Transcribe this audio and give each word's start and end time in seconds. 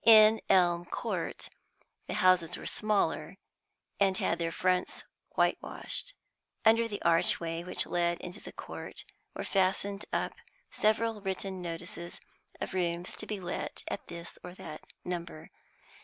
In 0.03 0.41
Elm 0.49 0.85
Court 0.85 1.47
the 2.07 2.15
houses 2.15 2.57
were 2.57 2.65
smaller, 2.65 3.37
and 3.99 4.17
had 4.17 4.39
their 4.39 4.51
fronts 4.51 5.03
whitewashed. 5.35 6.15
Under 6.65 6.87
the 6.87 7.03
archway 7.03 7.63
which 7.63 7.85
led 7.85 8.19
into 8.19 8.41
the 8.41 8.51
Court 8.51 9.05
were 9.35 9.43
fastened 9.43 10.05
up 10.11 10.33
several 10.71 11.21
written 11.21 11.61
notices 11.61 12.19
of 12.59 12.73
rooms 12.73 13.13
to 13.17 13.27
be 13.27 13.39
let 13.39 13.83
at 13.89 14.07
this 14.07 14.39
or 14.43 14.55
that 14.55 14.81
number. 15.05 15.51